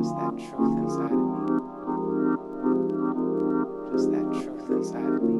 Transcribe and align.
Just 0.00 0.16
that 0.16 0.32
truth 0.32 0.78
inside 0.78 1.12
of 1.12 1.20
me. 1.20 1.44
Just 3.92 4.08
that 4.12 4.32
truth 4.32 4.70
inside 4.70 5.12
of 5.12 5.22
me. 5.22 5.36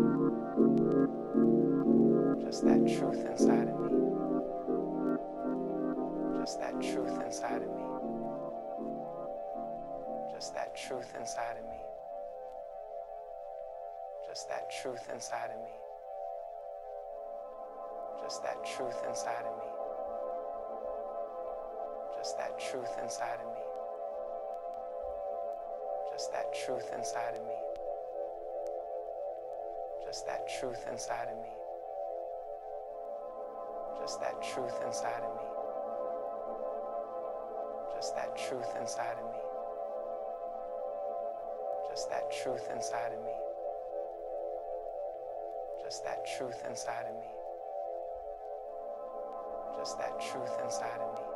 Just 2.44 2.64
that 2.66 2.80
truth 2.86 3.24
inside 3.24 3.68
of 3.68 3.80
me. 3.80 3.88
Just 6.38 6.60
that 6.60 6.76
truth 6.82 7.16
inside 7.24 7.62
of 7.62 7.70
me. 7.72 7.86
Just 10.34 10.52
that 10.54 10.76
truth 10.76 11.14
inside 11.18 11.56
of 11.56 11.64
me. 11.64 11.80
Just 14.28 14.48
that 14.50 14.70
truth 14.82 15.08
inside 15.14 15.50
of 15.56 15.60
me. 15.64 15.72
Just 18.22 18.42
that 18.42 18.62
truth 18.66 19.02
inside 19.08 19.46
of 19.46 19.56
me. 19.56 19.70
Just 22.18 22.36
that 22.36 22.58
truth 22.60 22.98
inside 23.02 23.40
of 23.40 23.54
me 23.54 23.59
just 26.20 26.32
that 26.32 26.52
truth 26.52 26.92
inside 26.94 27.34
of 27.34 27.42
me. 27.46 27.56
Just 30.04 30.26
that 30.26 30.46
truth 30.60 30.86
inside 30.92 31.28
of 31.32 31.38
me. 31.38 31.48
Just 33.98 34.20
that 34.20 34.42
truth 34.42 34.74
inside 34.84 35.22
of 35.22 35.34
me. 35.34 35.48
Just 37.96 38.14
that 38.16 38.36
truth 38.36 38.68
inside 38.78 39.16
of 39.16 39.24
me. 39.32 39.40
Just 41.88 42.10
that 42.10 42.30
truth 42.30 42.68
inside 42.70 43.12
of 43.14 43.24
me. 43.24 43.36
Just 45.82 46.04
that 46.04 46.26
truth 46.36 46.62
inside 46.68 47.06
of 47.08 47.14
me. 47.14 47.30
Just 49.78 49.96
that 49.96 50.20
truth 50.20 50.52
inside 50.62 51.00
of 51.00 51.14
me. 51.14 51.29